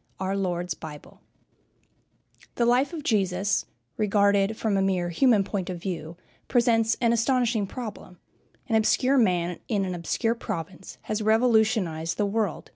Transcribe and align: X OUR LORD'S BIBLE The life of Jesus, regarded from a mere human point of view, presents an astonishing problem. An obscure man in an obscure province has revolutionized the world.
X 0.00 0.16
OUR 0.20 0.34
LORD'S 0.34 0.72
BIBLE 0.72 1.20
The 2.54 2.64
life 2.64 2.94
of 2.94 3.02
Jesus, 3.02 3.66
regarded 3.98 4.56
from 4.56 4.78
a 4.78 4.80
mere 4.80 5.10
human 5.10 5.44
point 5.44 5.68
of 5.68 5.76
view, 5.78 6.16
presents 6.48 6.96
an 7.02 7.12
astonishing 7.12 7.66
problem. 7.66 8.18
An 8.66 8.76
obscure 8.76 9.18
man 9.18 9.60
in 9.68 9.84
an 9.84 9.94
obscure 9.94 10.34
province 10.36 10.96
has 11.02 11.20
revolutionized 11.20 12.16
the 12.16 12.24
world. 12.24 12.70